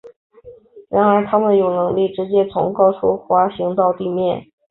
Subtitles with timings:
[0.89, 4.47] 然而它们有能力直接从高处滑行到地面。